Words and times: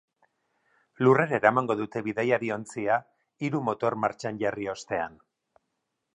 Lurrera 1.07 1.37
eramango 1.39 1.75
dute 1.81 2.01
bidaiari-ontzia, 2.07 2.97
hiru 3.49 3.63
motor 3.69 3.99
martxan 4.07 4.43
jarri 4.43 4.69
ostean. 4.77 5.21